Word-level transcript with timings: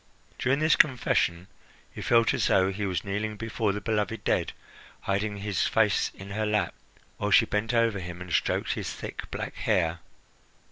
During 0.39 0.57
this 0.57 0.75
confession 0.75 1.45
he 1.93 2.01
felt 2.01 2.33
as 2.33 2.47
though 2.47 2.71
he 2.71 2.87
was 2.87 3.03
kneeling 3.03 3.37
before 3.37 3.71
the 3.71 3.79
beloved 3.79 4.23
dead, 4.23 4.51
hiding 5.01 5.37
his 5.37 5.67
face 5.67 6.09
in 6.15 6.31
her 6.31 6.47
lap, 6.47 6.73
while 7.17 7.29
she 7.29 7.45
bent 7.45 7.71
over 7.71 7.99
him 7.99 8.19
and 8.19 8.33
stroked 8.33 8.73
his 8.73 8.91
thick, 8.91 9.29
black 9.29 9.53
hair. 9.57 9.99